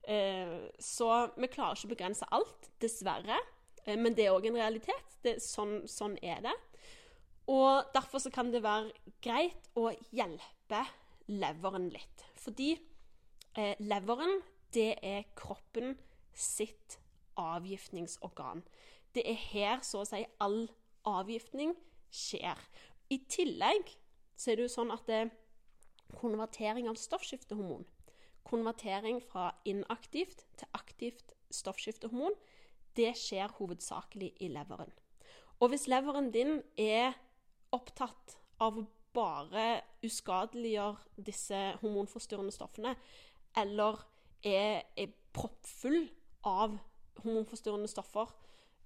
Eh, 0.03 0.53
så 0.81 1.09
vi 1.37 1.49
klarer 1.51 1.77
ikke 1.77 1.91
å 1.91 1.93
begrense 1.95 2.29
alt, 2.33 2.71
dessverre. 2.81 3.37
Eh, 3.85 3.97
men 3.97 4.15
det 4.17 4.27
er 4.27 4.35
òg 4.35 4.47
en 4.49 4.59
realitet. 4.59 5.17
Det, 5.23 5.37
sånn, 5.43 5.81
sånn, 5.89 6.17
er 6.23 6.43
det. 6.45 6.55
Og 7.51 7.91
derfor 7.95 8.21
så 8.23 8.31
kan 8.33 8.51
det 8.53 8.63
være 8.63 8.91
greit 9.23 9.69
å 9.77 9.89
hjelpe 10.13 10.85
leveren 11.31 11.89
litt. 11.93 12.25
Fordi 12.39 12.73
eh, 13.57 13.75
leveren, 13.79 14.41
det 14.71 14.95
er 15.03 15.27
kroppen 15.35 15.97
sitt 16.33 16.99
avgiftningsorgan. 17.39 18.63
Det 19.11 19.25
er 19.27 19.39
her 19.51 19.81
så 19.83 20.03
å 20.03 20.07
si 20.07 20.21
all 20.39 20.63
avgiftning 21.07 21.73
skjer. 22.11 22.59
I 23.11 23.19
tillegg 23.31 23.91
så 24.39 24.51
er 24.51 24.59
det 24.59 24.67
jo 24.69 24.75
sånn 24.75 24.93
at 24.93 25.07
det, 25.09 25.25
konvertering 26.19 26.89
av 26.91 26.97
stoffskiftehormon 26.99 27.85
Konvertering 28.43 29.21
fra 29.23 29.51
inaktivt 29.69 30.41
til 30.59 30.67
aktivt 30.75 31.35
stoffskiftehormon 31.53 32.33
det 32.97 33.13
skjer 33.19 33.51
hovedsakelig 33.57 34.33
i 34.39 34.49
leveren. 34.51 34.91
Og 35.61 35.69
hvis 35.69 35.87
leveren 35.87 36.31
din 36.33 36.59
er 36.79 37.13
opptatt 37.71 38.37
av 38.61 38.79
å 38.81 38.87
bare 39.13 39.81
uskadeliggjøre 40.05 41.23
disse 41.27 41.59
hormonforstyrrende 41.81 42.53
stoffene, 42.55 42.95
eller 43.57 43.99
er, 44.43 44.87
er 44.97 45.13
proppfull 45.35 46.05
av 46.47 46.77
hormonforstyrrende 47.21 47.89
stoffer, 47.91 48.31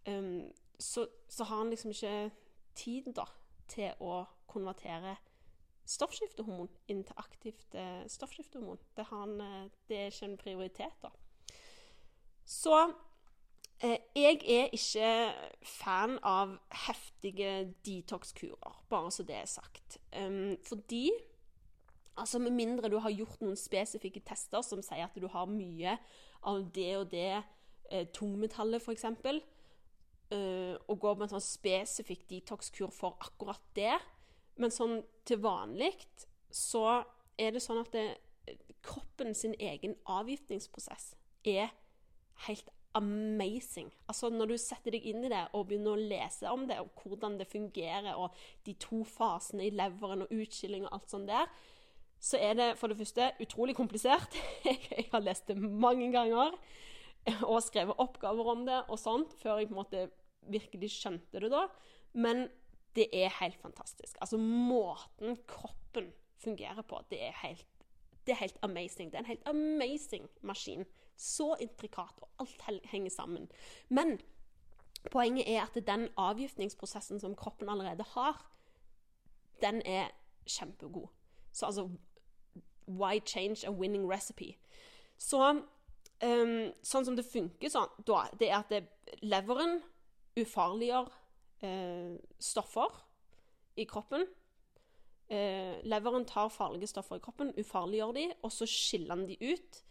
um, 0.10 0.50
så, 0.80 1.08
så, 1.30 1.44
har 1.44 1.58
han 1.58 1.70
liksom 1.70 1.94
ikke 1.94 2.32
tid 2.76 3.14
da, 3.16 3.26
til 3.72 4.04
å 4.04 4.26
konvertere 4.52 5.16
stoffskiftehormon 5.86 6.70
inn 6.92 7.04
til 7.06 7.22
aktivt 7.22 7.76
eh, 7.78 8.04
stoffskiftehormon. 8.10 8.80
Det, 8.98 9.06
han, 9.12 9.36
eh, 9.42 9.68
det, 9.88 9.98
er 9.98 10.12
ikke 10.12 10.30
en 10.32 10.38
prioritet, 10.42 10.96
da. 11.04 11.12
Så 12.46 12.74
jeg 13.84 14.40
er 14.48 14.70
ikke 14.74 15.10
fan 15.68 16.18
av 16.24 16.56
heftige 16.88 17.74
detox-kurer, 17.86 18.78
bare 18.90 19.12
så 19.12 19.26
det 19.28 19.36
er 19.36 19.50
sagt. 19.52 19.98
Fordi 20.68 21.10
altså 22.18 22.40
Med 22.40 22.52
mindre 22.52 22.90
du 22.90 22.98
har 23.04 23.12
gjort 23.12 23.42
noen 23.44 23.58
spesifikke 23.60 24.22
tester 24.24 24.64
som 24.64 24.80
sier 24.86 25.04
at 25.04 25.18
du 25.20 25.28
har 25.28 25.50
mye 25.52 25.98
av 26.48 26.62
det 26.76 26.92
og 26.98 27.10
det 27.12 27.32
eh, 27.92 28.06
tungmetallet, 28.14 28.82
f.eks., 28.82 29.06
uh, 30.34 30.76
og 30.88 31.00
går 31.00 31.18
på 31.18 31.26
en 31.26 31.34
sånn 31.36 31.44
spesifikk 31.44 32.26
detox-kur 32.30 32.94
for 32.94 33.18
akkurat 33.20 33.62
det. 33.78 33.98
Men 34.62 34.74
sånn 34.74 35.02
til 35.28 35.42
vanlig 35.44 35.92
så 36.54 37.04
er 37.38 37.52
det 37.52 37.64
sånn 37.66 37.82
at 37.82 37.92
det, 37.94 38.06
kroppen 38.86 39.36
sin 39.36 39.56
egen 39.60 39.96
avgiftningsprosess 40.06 41.14
er 41.50 41.74
helt 42.48 42.70
amazing. 42.96 43.92
Altså 44.08 44.30
Når 44.32 44.54
du 44.54 44.58
setter 44.58 44.96
deg 44.96 45.06
inn 45.10 45.24
i 45.26 45.32
det 45.32 45.44
og 45.54 45.68
begynner 45.70 45.96
å 45.96 46.08
lese 46.10 46.52
om 46.52 46.66
det, 46.70 46.80
og 46.82 47.04
hvordan 47.04 47.38
det 47.40 47.50
fungerer, 47.52 48.16
og 48.16 48.36
de 48.66 48.76
to 48.80 49.04
fasene 49.08 49.68
i 49.68 49.74
leveren 49.76 50.26
og 50.26 50.34
utskilling 50.34 50.88
og 50.88 50.98
alt 50.98 51.14
sånt 51.14 51.30
der, 51.30 51.52
så 52.26 52.40
er 52.42 52.56
det 52.58 52.70
for 52.80 52.90
det 52.90 52.98
første 52.98 53.32
utrolig 53.44 53.76
komplisert. 53.78 54.36
Jeg 54.66 55.10
har 55.12 55.24
lest 55.24 55.48
det 55.52 55.58
mange 55.60 56.12
ganger 56.16 56.56
og 57.46 57.64
skrevet 57.66 57.98
oppgaver 58.02 58.52
om 58.52 58.66
det 58.68 58.84
og 58.86 59.00
sånt 59.02 59.34
før 59.40 59.58
jeg 59.58 59.70
på 59.70 59.74
en 59.74 59.80
måte 59.80 60.02
virkelig 60.54 60.92
skjønte 60.94 61.42
det 61.42 61.50
da. 61.50 61.64
Men 62.14 62.46
det 62.96 63.08
er 63.14 63.34
helt 63.42 63.58
fantastisk. 63.62 64.18
Altså 64.22 64.38
måten 64.38 65.40
kroppen 65.50 66.12
fungerer 66.44 66.86
på, 66.86 67.02
det 67.10 67.24
er 67.26 67.34
helt, 67.42 67.66
det 68.28 68.36
er 68.36 68.44
helt 68.44 68.60
amazing. 68.62 69.12
Det 69.12 69.18
er 69.18 69.24
en 69.26 69.32
helt 69.34 69.50
amazing 69.50 70.30
maskin. 70.42 70.86
Så 71.18 71.56
intrikat, 71.62 72.20
og 72.22 72.30
alt 72.40 72.86
henger 72.92 73.10
sammen. 73.10 73.50
Men 73.90 74.20
poenget 75.12 75.48
er 75.48 75.64
at 75.64 75.88
den 75.88 76.10
avgiftningsprosessen 76.18 77.20
som 77.20 77.36
kroppen 77.36 77.70
allerede 77.70 78.04
har, 78.16 78.52
den 79.62 79.82
er 79.86 80.12
kjempegod. 80.46 81.08
Så 81.52 81.66
altså 81.66 81.90
Why 82.88 83.20
change 83.26 83.68
a 83.68 83.72
winning 83.72 84.12
recipe? 84.14 84.56
Så 85.18 85.40
um, 85.42 86.56
sånn 86.84 87.08
som 87.08 87.16
det 87.18 87.26
funker 87.26 87.72
sånn, 87.72 87.92
da, 88.06 88.26
det 88.38 88.50
er 88.52 88.58
at 88.60 88.74
det, 88.74 88.84
leveren 89.26 89.80
ufarliggjør 90.38 91.10
uh, 91.64 92.18
stoffer 92.40 93.00
i 93.80 93.88
kroppen. 93.90 94.28
Uh, 95.32 95.82
leveren 95.88 96.28
tar 96.30 96.54
farlige 96.54 96.92
stoffer 96.92 97.18
i 97.18 97.24
kroppen, 97.24 97.54
ufarliggjør 97.58 98.14
de, 98.20 98.28
og 98.44 98.54
så 98.54 98.68
skiller 98.70 99.16
han 99.16 99.26
de 99.30 99.40
ut. 99.42 99.82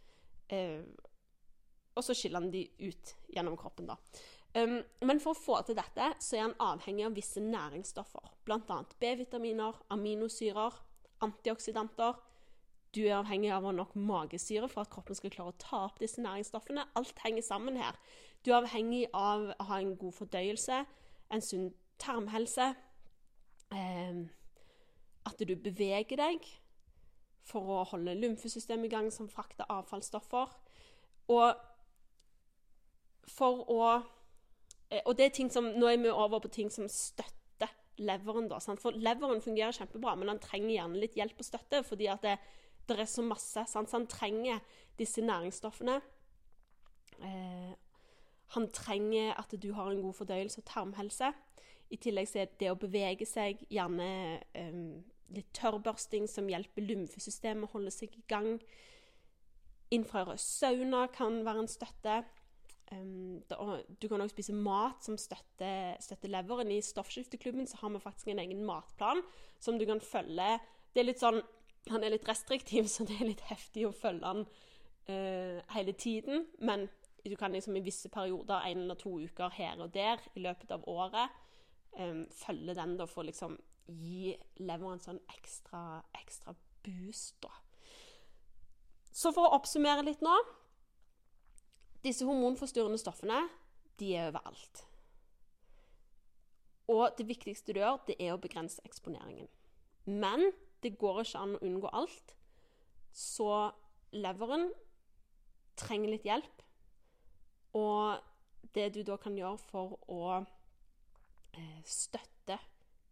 Uh, 0.52 0.84
og 1.94 2.04
så 2.04 2.16
skiller 2.16 2.42
han 2.42 2.52
de 2.52 2.66
ut 2.82 3.14
gjennom 3.34 3.56
kroppen, 3.58 3.88
da. 3.90 3.98
Um, 4.54 4.78
men 5.02 5.18
for 5.22 5.34
å 5.34 5.38
få 5.38 5.56
til 5.66 5.78
dette, 5.78 6.12
så 6.22 6.36
er 6.36 6.44
han 6.44 6.58
avhengig 6.62 7.06
av 7.08 7.16
visse 7.16 7.42
næringsstoffer. 7.42 8.30
Bl.a. 8.46 8.78
B-vitaminer, 9.02 9.80
aminosyrer, 9.94 10.76
antioksidanter. 11.26 12.20
Du 12.94 13.00
er 13.02 13.16
avhengig 13.18 13.50
av 13.50 13.64
å 13.64 13.72
ha 13.72 13.74
nok 13.74 13.96
magesyre 13.98 14.68
for 14.70 14.84
at 14.84 14.92
kroppen 14.94 15.18
skal 15.18 15.32
klare 15.34 15.50
å 15.50 15.58
ta 15.58 15.80
opp 15.88 15.98
disse 16.02 16.22
næringsstoffene. 16.22 16.86
Alt 16.94 17.18
henger 17.24 17.42
sammen 17.42 17.80
her. 17.82 17.98
Du 18.46 18.52
er 18.52 18.60
avhengig 18.60 19.08
av 19.10 19.48
å 19.56 19.68
ha 19.72 19.80
en 19.82 19.96
god 19.98 20.14
fordøyelse, 20.20 20.84
en 21.34 21.42
sunn 21.42 21.72
tarmhelse, 21.98 22.70
um, 23.74 24.26
at 25.26 25.42
du 25.42 25.54
beveger 25.56 26.20
deg 26.20 26.46
for 27.44 27.74
å 27.74 27.84
holde 27.90 28.14
lymfesystemet 28.20 28.86
i 28.86 28.94
gang, 28.94 29.10
som 29.12 29.28
frakter 29.28 29.66
avfallsstoffer. 29.72 30.52
Og 31.34 31.64
for 33.30 33.64
å 33.70 33.80
eh, 34.90 35.02
Og 35.04 35.14
det 35.16 35.26
er 35.26 35.34
ting 35.36 35.50
som 35.52 35.70
Nå 35.78 35.88
er 35.88 36.00
vi 36.02 36.10
over 36.12 36.42
på 36.44 36.52
ting 36.52 36.70
som 36.70 36.88
støtter 36.88 37.70
leveren, 37.98 38.48
da. 38.50 38.58
Sant? 38.60 38.82
For 38.82 38.96
leveren 38.96 39.42
fungerer 39.42 39.74
kjempebra, 39.76 40.16
men 40.18 40.32
han 40.32 40.42
trenger 40.42 40.74
gjerne 40.74 41.00
litt 41.00 41.16
hjelp 41.18 41.38
og 41.38 41.46
støtte 41.46 41.84
fordi 41.86 42.08
at 42.10 42.26
det, 42.26 42.34
det 42.88 42.98
er 42.98 43.10
så 43.10 43.22
masse. 43.22 43.66
Sant? 43.70 43.90
Så 43.90 44.00
han 44.00 44.08
trenger 44.10 44.60
disse 44.98 45.22
næringsstoffene. 45.22 46.00
Eh, 47.22 47.72
Han 48.54 48.68
trenger 48.70 49.34
at 49.40 49.54
du 49.62 49.72
har 49.72 49.90
en 49.90 50.02
god 50.02 50.14
fordøyelse 50.14 50.60
og 50.60 50.66
tarmhelse. 50.68 51.32
I 51.90 51.96
tillegg 51.96 52.28
så 52.28 52.42
er 52.42 52.52
det 52.60 52.70
å 52.70 52.78
bevege 52.78 53.26
seg, 53.26 53.64
gjerne 53.72 54.40
um, 54.54 55.02
litt 55.34 55.50
tørrbørsting 55.56 56.28
som 56.30 56.48
hjelper 56.48 56.84
lymfesystemet 56.84 57.66
å 57.66 57.72
holde 57.72 57.90
seg 57.94 58.14
i 58.14 58.22
gang. 58.30 58.58
Infrarød 59.94 60.38
sauna 60.38 61.06
kan 61.14 61.40
være 61.46 61.64
en 61.64 61.70
støtte. 61.72 62.20
Um, 62.94 63.42
du 64.02 64.08
kan 64.08 64.20
også 64.20 64.34
spise 64.34 64.54
mat 64.54 65.04
som 65.04 65.16
støtter, 65.18 65.96
støtter, 66.00 66.30
leveren. 66.30 66.70
I 66.70 66.80
Stoffskifteklubben 66.80 67.66
så 67.66 67.76
har 67.80 67.92
vi 67.94 68.02
faktisk 68.02 68.28
en 68.28 68.38
egen 68.38 68.64
matplan 68.64 69.22
som 69.60 69.78
du 69.78 69.86
kan 69.88 70.00
følge. 70.00 70.58
Det 70.94 71.02
er 71.02 71.10
litt 71.10 71.22
sånn, 71.22 71.42
Han 71.92 72.00
er 72.00 72.14
litt 72.14 72.28
restriktiv, 72.28 72.86
så 72.92 73.04
det 73.04 73.18
er 73.20 73.28
litt 73.28 73.42
heftig 73.50 73.82
å 73.84 73.92
følge 73.92 74.24
han 74.24 74.46
uh, 74.46 75.58
hele 75.74 75.92
tiden. 75.92 76.46
Men 76.64 76.88
du 77.24 77.36
kan 77.36 77.52
liksom 77.52 77.76
i 77.76 77.84
visse 77.84 78.08
perioder, 78.08 78.64
en 78.64 78.86
eller 78.86 78.96
to 79.00 79.18
uker 79.20 79.52
her 79.52 79.80
og 79.80 79.92
der 79.92 80.22
i 80.34 80.40
løpet 80.44 80.72
av 80.72 80.86
året, 80.88 81.32
um, 81.98 82.24
følge 82.32 82.76
den 82.76 82.96
da 82.96 83.08
for 83.08 83.20
å 83.20 83.28
liksom 83.28 83.58
gi 83.84 84.32
leveren 84.64 85.02
sånn 85.02 85.20
ekstra, 85.36 86.00
ekstra 86.16 86.54
boost, 86.84 87.36
da. 87.44 87.52
Så 89.14 89.30
for 89.32 89.46
å 89.46 89.58
oppsummere 89.58 90.02
litt 90.08 90.24
nå 90.24 90.34
Disse 92.04 92.26
hormonforstyrrende 92.28 93.00
stoffene, 93.00 93.38
de 94.00 94.10
er 94.16 94.28
overalt. 94.28 94.84
Og 96.92 97.14
det 97.18 97.28
viktigste 97.28 97.72
du 97.72 97.80
gjør, 97.80 98.02
det 98.06 98.18
er 98.20 98.34
å 98.34 98.40
begrense 98.40 98.82
eksponeringen. 98.84 99.48
Men 100.04 100.50
det 100.84 100.98
går 101.00 101.22
ikke 101.22 101.40
an 101.40 101.56
å 101.56 101.62
unngå 101.64 101.92
alt. 101.96 102.34
Så 103.14 103.48
leveren 104.12 104.68
trenger 105.80 106.12
litt 106.12 106.28
hjelp 106.28 106.64
og 107.74 108.20
det 108.74 108.94
du 108.94 109.02
da 109.02 109.16
kan 109.16 109.34
gjøre 109.38 109.58
for 109.58 109.96
å 110.10 110.20
eh, 110.38 111.82
støtte 111.84 112.58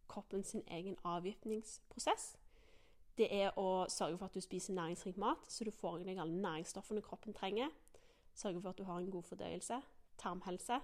kroppen 0.08 0.44
sin 0.44 0.62
egen 0.70 0.96
avgiftningsprosess, 1.04 2.36
det 3.18 3.28
er 3.34 3.58
å 3.60 3.84
sørge 3.92 4.18
for 4.18 4.30
at 4.30 4.36
du 4.36 4.40
spiser 4.44 4.76
næringsrik 4.76 5.18
mat, 5.20 5.44
så 5.48 5.64
du 5.64 5.72
får 5.74 6.00
i 6.00 6.06
deg 6.06 6.20
alle 6.22 6.38
næringsstoffene 6.40 7.02
kroppen 7.04 7.34
trenger. 7.36 7.68
Sørge 8.34 8.60
for 8.62 8.70
at 8.70 8.78
du 8.78 8.84
har 8.84 8.98
en 8.98 9.10
god 9.10 9.22
fordøyelse, 9.22 9.82
tarmhelse. 10.18 10.80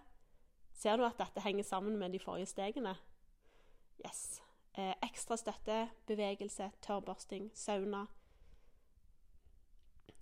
Ser 0.72 0.96
du 0.96 1.04
at 1.04 1.18
dette 1.18 1.40
henger 1.40 1.64
sammen 1.64 1.96
med 1.96 2.12
de 2.12 2.18
forrige 2.18 2.46
stegene? 2.46 2.94
Yes. 4.06 4.42
Eh, 4.74 4.94
ekstra 5.02 5.36
støtte, 5.36 5.90
bevegelse, 6.06 6.70
tørrbørsting, 6.82 7.50
sauna. 7.54 8.04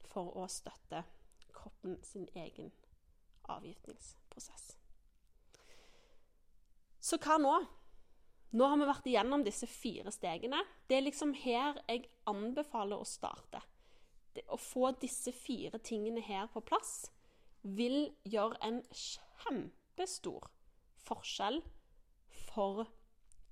For 0.07 0.33
å 0.39 0.47
støtte 0.49 1.03
kroppen 1.53 1.99
sin 2.05 2.29
egen 2.35 2.73
avgiftningsprosess. 3.53 4.77
Så 7.01 7.19
hva 7.23 7.37
nå? 7.39 7.53
Nå 8.57 8.69
har 8.71 8.81
vi 8.81 8.89
vært 8.89 9.11
igjennom 9.11 9.45
disse 9.45 9.69
fire 9.69 10.13
stegene. 10.15 10.63
Det 10.89 10.97
er 10.97 11.05
liksom 11.05 11.35
her 11.37 11.77
jeg 11.91 12.07
anbefaler 12.31 13.03
å 13.03 13.09
starte. 13.09 13.61
Det, 14.33 14.47
å 14.49 14.57
få 14.57 14.95
disse 15.01 15.33
fire 15.37 15.79
tingene 15.85 16.25
her 16.25 16.49
på 16.53 16.65
plass 16.65 17.11
vil 17.75 18.11
gjøre 18.25 18.59
en 18.67 18.83
kjempestor 18.93 20.51
forskjell 21.07 21.61
for 22.49 22.87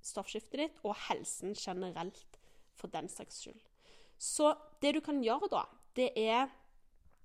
stoffskiftet 0.04 0.60
ditt 0.60 0.82
og 0.84 0.96
helsen 1.08 1.54
generelt, 1.58 2.38
for 2.74 2.90
den 2.92 3.08
saks 3.08 3.44
skyld. 3.44 3.60
Så 4.18 4.54
det 4.82 4.94
du 4.96 5.00
kan 5.04 5.22
gjøre 5.24 5.50
da, 5.52 5.64
det 5.96 6.12
er 6.16 6.46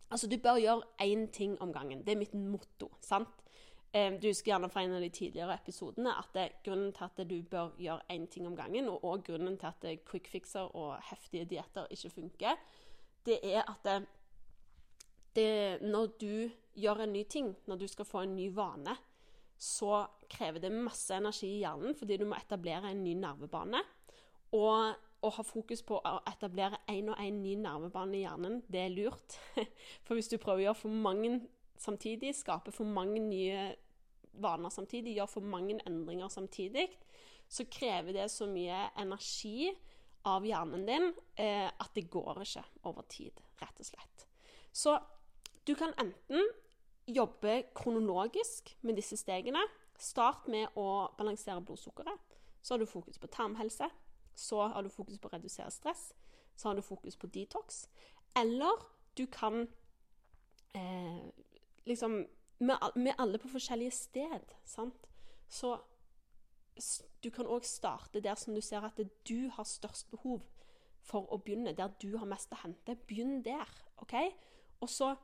Altså, 0.10 0.26
du 0.26 0.40
bør 0.42 0.58
gjøre 0.58 0.82
én 1.06 1.28
ting 1.30 1.52
om 1.62 1.70
gangen. 1.74 2.00
Det 2.02 2.16
er 2.16 2.18
mitt 2.18 2.34
motto. 2.34 2.88
sant? 3.02 3.30
Du 3.94 4.26
husker 4.28 4.52
gjerne 4.52 4.70
fra 4.70 4.82
en 4.82 4.96
av 4.98 5.02
de 5.02 5.10
tidligere 5.10 5.54
episodene 5.54 6.16
at 6.18 6.34
det, 6.34 6.48
grunnen 6.66 6.90
til 6.94 7.04
at 7.06 7.30
du 7.30 7.36
bør 7.44 7.76
gjøre 7.78 8.02
én 8.10 8.26
ting 8.26 8.48
om 8.48 8.56
gangen, 8.58 8.90
og 8.90 9.04
også 9.04 9.24
grunnen 9.28 9.58
til 9.58 9.68
at 9.68 10.06
quick 10.10 10.28
fixer 10.28 10.76
og 10.76 10.98
heftige 11.12 11.46
dietter 11.46 11.86
ikke 11.94 12.10
funker, 12.10 12.58
det 13.26 13.40
er 13.44 13.62
at 13.70 13.86
det, 15.36 15.82
når 15.82 16.16
du 16.22 16.50
gjør 16.80 17.04
en 17.04 17.14
ny 17.14 17.24
ting, 17.30 17.54
når 17.68 17.82
du 17.82 17.88
skal 17.88 18.08
få 18.08 18.24
en 18.26 18.36
ny 18.36 18.50
vane, 18.56 18.96
så 19.60 20.06
krever 20.32 20.64
det 20.64 20.72
masse 20.72 21.12
energi 21.16 21.50
i 21.58 21.62
hjernen 21.66 21.96
fordi 21.98 22.18
du 22.22 22.26
må 22.30 22.38
etablere 22.40 22.94
en 22.94 23.04
ny 23.04 23.14
nervebane. 23.20 23.82
Og 24.56 24.96
å 25.20 25.32
ha 25.36 25.44
fokus 25.44 25.82
på 25.84 25.98
å 26.00 26.14
etablere 26.30 26.80
én 26.92 27.12
og 27.12 27.20
én 27.20 27.42
ny 27.44 27.58
nervebane 27.60 28.16
i 28.16 28.24
hjernen, 28.24 28.62
det 28.72 28.86
er 28.86 28.94
lurt. 28.94 29.36
For 30.06 30.16
hvis 30.16 30.32
du 30.32 30.38
prøver 30.40 30.64
å 30.64 30.66
gjøre 30.70 30.82
for 30.86 31.02
mange 31.08 31.34
samtidig, 31.80 32.34
skape 32.36 32.72
for 32.76 32.88
mange 32.88 33.20
nye 33.24 33.68
vaner 34.40 34.72
samtidig, 34.72 35.18
gjøre 35.18 35.32
for 35.32 35.52
mange 35.52 35.78
endringer 35.88 36.32
samtidig, 36.32 36.88
så 37.50 37.66
krever 37.72 38.16
det 38.16 38.30
så 38.32 38.48
mye 38.48 38.90
energi 39.02 39.70
av 40.30 40.46
hjernen 40.46 40.84
din 40.88 41.08
eh, 41.40 41.68
at 41.68 41.96
det 41.96 42.10
går 42.12 42.44
ikke 42.44 42.64
over 42.88 43.08
tid, 43.10 43.40
rett 43.60 43.80
og 43.80 43.88
slett. 43.88 44.28
Så 44.72 44.96
du 45.70 45.76
kan 45.76 45.94
enten 46.02 46.48
jobbe 47.08 47.64
kronologisk 47.76 48.78
med 48.82 48.96
disse 48.98 49.18
stegene. 49.18 49.62
Start 50.00 50.48
med 50.50 50.74
å 50.80 51.12
balansere 51.18 51.62
blodsukkeret. 51.62 52.38
Så 52.62 52.74
har 52.74 52.82
du 52.82 52.86
fokus 52.90 53.20
på 53.22 53.28
tarmhelse, 53.28 53.90
så 54.36 54.64
har 54.74 54.84
du 54.84 54.90
fokus 54.90 55.20
på 55.20 55.30
å 55.30 55.36
redusere 55.36 55.70
stress. 55.72 56.10
Så 56.56 56.70
har 56.70 56.76
du 56.76 56.82
fokus 56.82 57.18
på 57.18 57.28
detox. 57.28 57.86
Eller 58.36 58.82
du 59.18 59.28
kan 59.28 59.68
eh, 60.74 61.30
liksom 61.86 62.26
er 62.60 63.22
alle 63.22 63.38
på 63.38 63.54
forskjellige 63.54 63.92
sted, 63.92 64.58
sant? 64.66 65.08
Så 65.50 65.78
du 67.24 67.30
kan 67.30 67.48
òg 67.48 67.66
starte 67.68 68.24
der 68.24 68.36
som 68.36 68.56
du 68.56 68.62
ser 68.62 68.82
at 68.88 69.00
du 69.28 69.50
har 69.54 69.68
størst 69.68 70.10
behov 70.10 70.42
for 71.04 71.30
å 71.30 71.38
begynne. 71.38 71.78
Der 71.78 71.94
du 72.02 72.18
har 72.18 72.26
mest 72.26 72.52
å 72.54 72.64
hente. 72.64 72.98
Begynn 73.08 73.44
der, 73.46 73.70
OK? 74.02 74.16
Og 74.82 74.90
så 74.90 75.16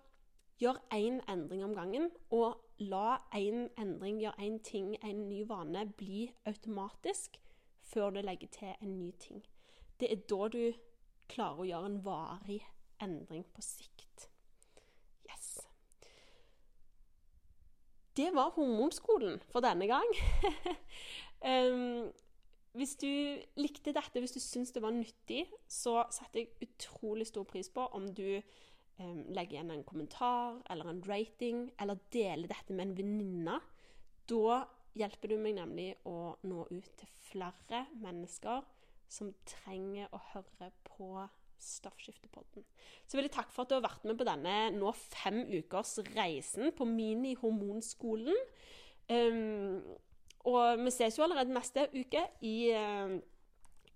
gjør 0.61 0.79
én 0.93 1.19
endring 1.31 1.63
om 1.63 1.75
gangen, 1.75 2.09
og 2.31 2.61
la 2.79 3.17
én 3.35 3.67
endring, 3.81 4.19
gjør 4.21 4.39
én 4.39 4.59
ting, 4.63 4.95
en 5.03 5.27
ny 5.29 5.43
vane, 5.47 5.85
bli 5.97 6.29
automatisk 6.45 7.39
før 7.81 8.09
du 8.09 8.21
legger 8.21 8.47
til 8.47 8.73
en 8.81 8.97
ny 8.99 9.11
ting. 9.19 9.43
Det 9.99 10.11
er 10.11 10.23
da 10.29 10.47
du 10.51 10.73
klarer 11.31 11.61
å 11.61 11.69
gjøre 11.69 11.91
en 11.91 12.01
varig 12.05 12.61
endring 13.03 13.45
på 13.53 13.63
sikt. 13.63 14.29
Yes. 15.27 15.59
Det 18.15 18.31
var 18.35 18.53
hormonskolen 18.55 19.41
for 19.51 19.63
denne 19.65 19.87
gang. 19.91 20.11
um, 21.51 22.11
hvis 22.75 22.95
du 22.99 23.07
likte 23.59 23.93
dette, 23.95 24.19
hvis 24.19 24.35
du 24.35 24.41
syntes 24.43 24.73
det 24.75 24.83
var 24.83 24.95
nyttig, 24.95 25.45
så 25.67 26.03
setter 26.11 26.41
jeg 26.41 26.69
utrolig 26.69 27.27
stor 27.27 27.47
pris 27.47 27.69
på 27.71 27.85
om 27.95 28.09
du 28.15 28.41
um, 28.99 29.23
legger 29.35 29.57
igjen 29.57 29.73
en 29.75 29.85
kommentar 29.87 30.61
eller 30.71 30.91
en 30.91 31.03
rating, 31.07 31.67
eller 31.81 32.01
dele 32.13 32.49
dette 32.51 32.73
med 32.73 32.89
en 32.89 32.97
venninne. 32.97 33.59
Da 34.29 34.61
hjelper 34.95 35.33
du 35.33 35.39
meg 35.41 35.57
nemlig 35.57 35.89
å 36.07 36.35
nå 36.47 36.67
ut 36.71 36.91
til 36.99 37.11
flere 37.29 37.85
mennesker 38.01 38.63
som 39.11 39.33
trenger 39.47 40.11
å 40.15 40.21
høre 40.33 40.71
på 40.87 41.09
Stoffskiftepodden. 41.65 42.65
Så 43.07 43.17
vil 43.17 43.27
jeg 43.27 43.35
takke 43.37 43.53
for 43.53 43.63
at 43.63 43.71
du 43.71 43.77
har 43.77 43.85
vært 43.85 44.03
med 44.07 44.17
på 44.19 44.27
denne 44.27 44.55
nå 44.75 44.91
fem 44.97 45.39
ukers 45.53 45.97
reisen 46.13 46.73
på 46.75 46.87
Mini-hormonskolen. 46.89 48.41
Um, 49.09 49.79
og 50.45 50.81
vi 50.81 50.93
ses 50.93 51.17
jo 51.17 51.25
allerede 51.25 51.53
neste 51.55 51.87
uke 51.95 52.25
i, 52.45 52.55
uh, 52.75 53.15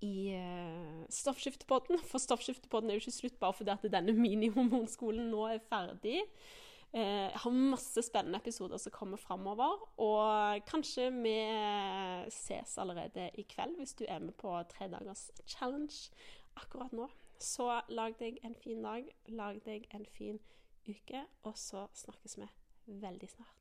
i 0.06 0.32
uh, 0.36 1.04
Stoffskiftepodden. 1.10 2.00
For 2.12 2.22
Stoffskiftepodden 2.22 2.90
er 2.90 2.98
jo 2.98 3.04
ikke 3.06 3.18
slutt 3.18 3.40
bare 3.42 3.58
fordi 3.58 3.76
at 3.76 3.86
denne 3.92 4.16
mini-hormonskolen 4.16 5.30
nå 5.34 5.46
er 5.54 5.64
ferdig. 5.70 6.24
Jeg 6.90 7.38
har 7.38 7.54
masse 7.54 8.02
spennende 8.02 8.40
episoder 8.42 8.80
som 8.82 8.94
kommer 8.96 9.20
framover. 9.22 9.84
Og 10.02 10.64
kanskje 10.66 11.12
vi 11.14 11.36
ses 12.34 12.78
allerede 12.82 13.28
i 13.38 13.46
kveld, 13.46 13.76
hvis 13.78 13.94
du 13.94 14.08
er 14.08 14.24
med 14.24 14.34
på 14.42 14.56
tredagers 14.72 15.28
challenge 15.46 16.10
akkurat 16.58 16.94
nå. 16.94 17.06
Så 17.40 17.70
lag 17.90 18.18
deg 18.20 18.42
en 18.44 18.56
fin 18.56 18.82
dag, 18.84 19.06
lag 19.28 19.62
deg 19.66 19.86
en 19.96 20.06
fin 20.18 20.42
uke, 20.90 21.24
og 21.44 21.56
så 21.58 21.88
snakkes 21.94 22.38
vi 22.42 22.50
veldig 22.88 23.30
snart. 23.30 23.59